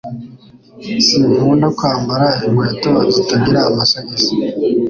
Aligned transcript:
Sinkunda 1.05 1.67
kwambara 1.77 2.27
inkweto 2.45 2.91
zitagira 3.13 3.59
amasogisi 3.69 4.33